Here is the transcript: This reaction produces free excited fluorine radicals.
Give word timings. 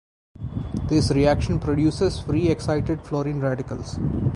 This 0.87 1.11
reaction 1.11 1.59
produces 1.59 2.19
free 2.19 2.49
excited 2.49 3.05
fluorine 3.05 3.39
radicals. 3.39 3.99